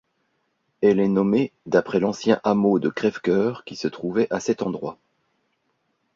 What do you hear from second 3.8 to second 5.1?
trouvait à cet endroit.